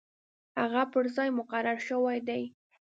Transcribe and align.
هغه 0.59 0.83
پر 0.93 1.05
ځای 1.15 1.29
مقرر 1.39 1.77
شوی 1.87 2.17
دی. 2.27 2.43